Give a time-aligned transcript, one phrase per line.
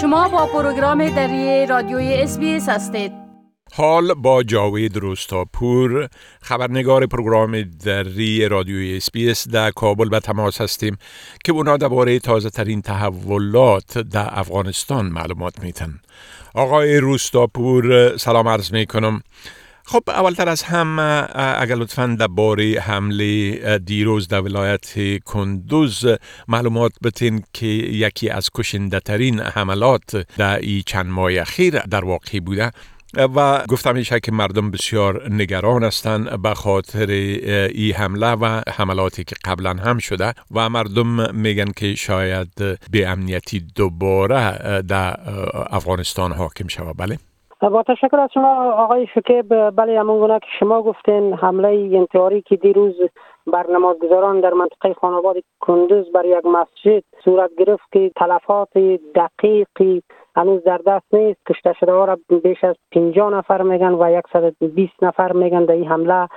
[0.00, 3.12] شما با پروگرام دری رادیوی SBS هستید.
[3.72, 6.08] حال با جاوید روستاپور
[6.42, 10.96] خبرنگار پروگرام دری رادیوی SBS در کابل به تماس هستیم
[11.44, 16.00] که اونا درباره تازه ترین تحولات در افغانستان معلومات میتن
[16.54, 19.22] آقای روستاپور سلام عرض می کنم
[19.92, 20.98] خب اولتر از هم
[21.34, 26.06] اگر لطفا درباره حمله دیروز در ولایت کندز
[26.48, 32.40] معلومات بتین که یکی از کشنده ترین حملات در ای چند ماه اخیر در واقع
[32.40, 32.70] بوده.
[33.14, 37.06] و گفتم میشه که مردم بسیار نگران هستند به خاطر
[37.74, 40.34] ای حمله و حملاتی که قبلا هم شده.
[40.50, 42.54] و مردم میگن که شاید
[42.90, 45.20] به امنیتی دوباره در
[45.70, 46.96] افغانستان حاکم شود.
[46.96, 47.29] بله.
[47.68, 52.56] با تشکر از شما آقای شکیب بله همون گونه که شما گفتین حمله انتحاری که
[52.56, 52.94] دیروز
[53.46, 58.78] بر نمازگزاران در منطقه خانواد کندوز بر یک مسجد صورت گرفت که تلفات
[59.14, 60.02] دقیقی
[60.36, 61.40] هنوز در دست نیست.
[61.48, 65.88] کشته شده ها را بیش از 50 نفر میگن و 120 نفر میگن در این
[65.88, 66.28] حمله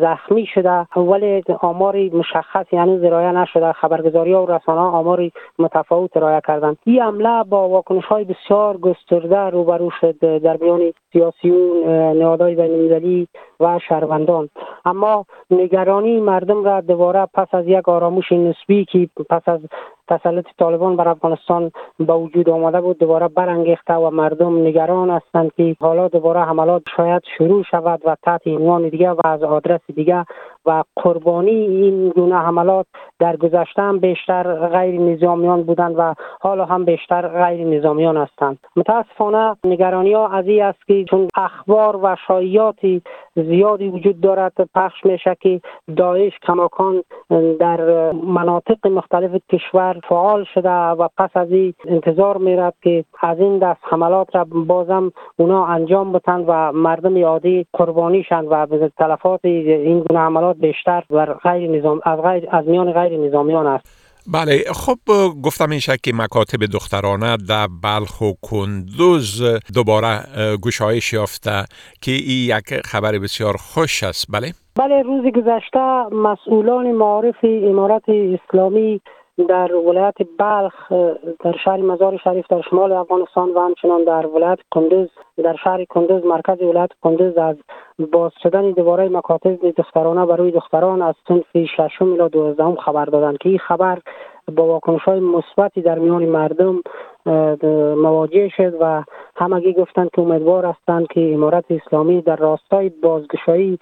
[0.00, 0.86] زخمی شده.
[0.96, 3.72] ولی آماری مشخصی هنوز ارائه نشده.
[3.72, 6.76] خبرگزاری ها و رسانه ها آماری متفاوت ارائه کردند.
[6.84, 13.28] این حمله با واکنش های بسیار گسترده روبرو شد در میان سیاسیون نهادهای بینالمللی
[13.60, 14.48] و شهروندان.
[14.84, 19.60] اما نگرانی مردم را دوباره پس از یک آرامش نسبی که پس از
[20.08, 22.98] تسلط طالبان بر افغانستان به وجود آمده بود.
[22.98, 28.46] دوباره برانگیخته و مردم نگران هستند که حالا دوباره حملات شاید شروع شود و تحت
[28.46, 30.24] عنوان دیگه و از آدرس دیگه
[30.66, 32.86] و قربانی این گونه حملات
[33.18, 38.58] در گذشته هم بیشتر غیر نظامیان بودند و حالا هم بیشتر غیر نظامیان هستند.
[38.76, 42.80] متاسفانه نگرانی ها از این است که چون اخبار و شایعات
[43.36, 45.60] زیادی وجود دارد پخش میشه که
[45.96, 47.02] داعش کماکان
[47.60, 53.58] در مناطق مختلف کشور فعال شده و پس از این انتظار میرد که از این
[53.58, 59.40] دست حملات را بازم اونا انجام بتن و مردم عادی قربانی شند و به تلفات
[59.44, 64.04] این گونه حملات بیشتر بر غیر نظام از, غیر از میان غیر نظامیان است.
[64.32, 64.98] بله خب
[65.44, 69.42] گفتم این که مکاتب دخترانه در بلخ و کندوز
[69.74, 70.20] دوباره
[70.62, 71.64] گشایش یافته
[72.02, 74.26] که این یک خبر بسیار خوش است.
[74.32, 79.00] بله؟ بله روز گذشته مسئولان معارف امارت اسلامی
[79.38, 80.92] در ولایت بلخ
[81.40, 86.24] در شهر مزار شریف در شمال افغانستان و همچنان در ولایت کندوز در شهر کندوز
[86.24, 87.56] مرکز ولایت کندوز از
[88.12, 93.48] باز شدن دوباره مکاتب دخترانه برای دختران از صنف ششم الی دوازدهم خبر دادند که
[93.48, 93.98] این خبر
[94.56, 96.82] با واکنش های مثبتی در میان مردم
[97.96, 99.04] مواجه شد و
[99.36, 103.78] همگی گفتند که امیدوار هستند که امارت اسلامی در راستای بازگشایی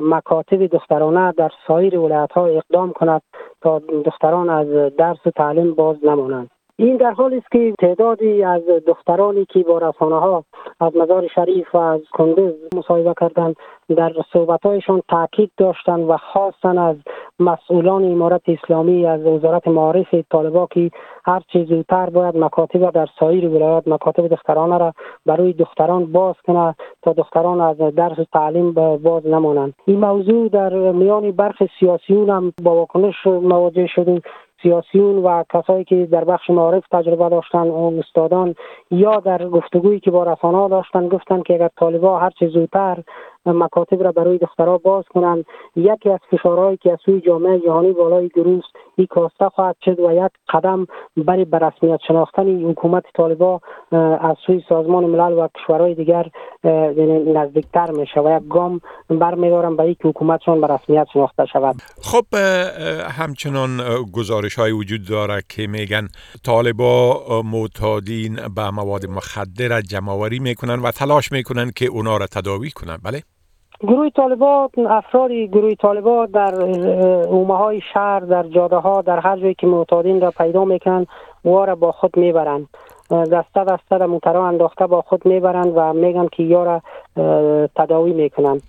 [0.00, 3.22] مکاتب دخترانه در سایر ولایت ها اقدام کند
[3.60, 6.50] تا دختران از درس و تعلیم باز نمانند.
[6.76, 10.44] این در حالی است که تعدادی از دخترانی که با رسانه ها
[10.80, 13.56] از مزار شریف و از کندوز مصاحبه کردند
[13.96, 16.96] در صحبتهایشان تاکید داشتند و خواستند از
[17.40, 20.90] مسئولان امارت اسلامی از وزارت معارف طالبا که
[21.24, 24.94] هر چیز زودتر باید مکاتب در سایر ولایات مکاتب دخترانه را
[25.26, 29.74] برای دختران باز کنه تا دختران از درس و تعلیم باز نمانند.
[29.86, 34.22] این موضوع در میان برخی سیاسیون هم با واکنش مواجه شده
[34.62, 38.54] سیاسیون و کسایی که در بخش معارف تجربه داشتن و استادان
[38.90, 43.02] یا در گفتگویی که با رسانه داشتن گفتن که اگر طالبا هر چه زودتر
[43.46, 45.44] مکاتب را برای دخترها باز کنند
[45.76, 48.64] یکی از فشارهایی که از سوی جامعه جهانی بالای دروس
[48.96, 50.86] این کاسته خواهد شد و یک قدم
[51.16, 53.60] برای به رسمیت شناختن حکومت طالبا
[54.20, 56.30] از سوی سازمان ملل و کشورهای دیگر
[57.34, 61.76] نزدیکتر میشه و یک گام برمیدارم به اینکه حکومتشان به رسمیت شناخته شود.
[62.02, 62.34] خب
[63.10, 63.80] همچنان
[64.12, 66.08] گزارش های وجود داره که میگن
[66.44, 72.96] طالبا معتادین به مواد مخدر جمعوری می‌کنن و تلاش می‌کنن که اونا را تداوی کنن.
[73.04, 73.22] بله؟
[73.82, 76.54] گروه طالبات افرادی گروه طالبات در
[77.28, 81.06] اومه های شهر در جاده ها در هر جایی که معتادین را پیدا می‌کنن
[81.44, 82.68] و را با خود می‌برند.
[83.10, 86.80] دسته دسته را موترا انداخته با خود می‌برند و میگن که یا را
[87.76, 88.62] تداوی می‌کنند.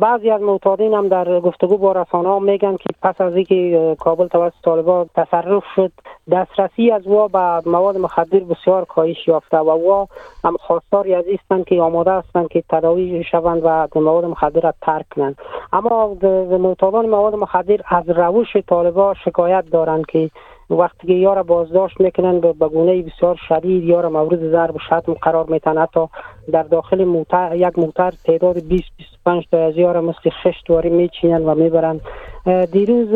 [0.00, 4.26] بعضی از معتادین هم در گفتگو با رسانه ها میگن که پس از اینکه کابل
[4.26, 5.92] توسط طالبان تصرف شد
[6.30, 10.08] دسترسی از وا به مواد مخدر بسیار کاهش یافته و وا
[10.44, 15.08] هم خواستاری از هستند که آماده هستند که تداوی شوند و مواد مخدر را ترک
[15.08, 15.36] کنند.
[15.72, 16.16] اما
[16.58, 20.30] معتادان مواد مخدر از روش طالبان شکایت دارند که
[20.70, 25.46] وقتی که یارا بازداشت می‌کنن به گونه بسیار شدید یارا مورد ضرب و شتم قرار
[25.48, 26.06] میتن حتی
[26.52, 31.44] در داخل موتر یک موتر تعداد 20 25 تا از یارا مثل خشت واری میچینن
[31.44, 32.00] و می‌برن
[32.46, 33.08] دیروز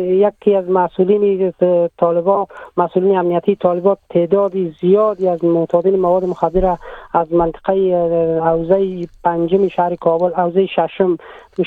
[0.00, 1.52] یکی از مسئولین
[1.98, 6.76] طالبا مسئولین امنیتی طالبات تعدادی زیادی از معتادین مواد مخدر
[7.12, 11.16] از منطقه اوزه پنجم شهر کابل اوزه ششم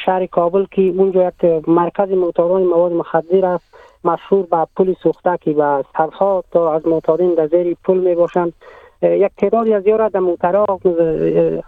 [0.05, 5.83] شهر کابل که اونجا یک مرکز معتادان مواد مخدر است مشهور به پل سوختکی و
[5.97, 8.53] صدها تا از معتادین در زیر پل می باشند
[9.01, 10.79] یک تعدادی از یارا در موتراق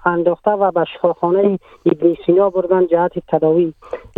[0.05, 3.73] انداخته و به شفاخانه ابن سینا بردن جهت تداوی.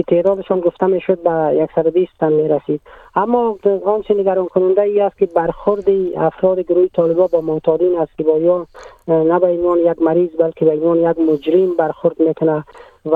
[0.08, 2.82] تعدادشان گفته می‌شد به 120 تن می رسید
[3.16, 5.86] اما آنچه نگران کننده ای است که برخورد
[6.18, 8.66] افراد گروه طالبا با معتادین است که با یا
[9.08, 12.64] نه به عنوان یک مریض بلکه به عنوان یک مجرم برخورد می‌کنه.
[13.06, 13.16] و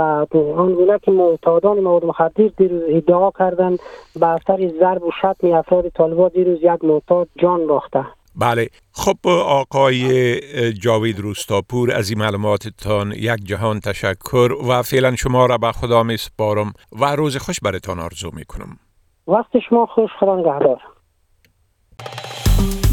[0.57, 3.79] آنگونه که معتادان مواد مخدر دیروز ادعا کردند
[4.19, 8.69] به اثر ضرب و شتم افراد طالبا دیروز یک معتاد جان باخته بله.
[8.91, 15.71] خب آقای جاوید روستاپور از این معلوماتتان یک جهان تشکر و فعلا شما را به
[15.71, 18.79] خدا می سپارم و روز خوش برتان آرزو می کنم
[19.27, 20.81] وقت شما خوش خدا نگهدار.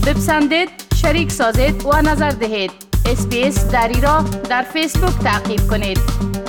[0.06, 0.68] بپسندید
[1.02, 2.70] شریک سازید و نظر دهید.
[3.06, 6.41] اسپیس دری را در فیسبوک تعقیب کنید.